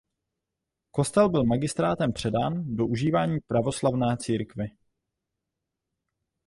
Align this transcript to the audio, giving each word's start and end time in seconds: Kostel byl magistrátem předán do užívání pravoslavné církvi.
Kostel 0.91 1.29
byl 1.29 1.43
magistrátem 1.43 2.13
předán 2.13 2.75
do 2.75 2.87
užívání 2.87 3.39
pravoslavné 3.47 4.17
církvi. 4.17 4.69